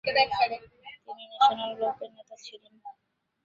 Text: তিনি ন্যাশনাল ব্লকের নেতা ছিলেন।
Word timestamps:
তিনি 0.03 1.23
ন্যাশনাল 1.31 1.71
ব্লকের 1.77 2.09
নেতা 2.15 2.35
ছিলেন। 2.45 2.73